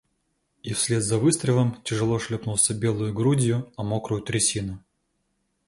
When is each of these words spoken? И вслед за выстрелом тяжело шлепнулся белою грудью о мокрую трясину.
И 0.63 0.73
вслед 0.73 1.03
за 1.03 1.19
выстрелом 1.19 1.79
тяжело 1.83 2.17
шлепнулся 2.17 2.73
белою 2.73 3.13
грудью 3.13 3.71
о 3.77 3.83
мокрую 3.83 4.23
трясину. 4.23 4.83